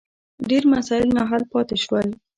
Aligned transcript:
ډېر 0.49 0.63
مسایل 0.73 1.07
نا 1.17 1.23
حل 1.29 1.43
پاتې 1.53 1.75
شول. 1.83 2.07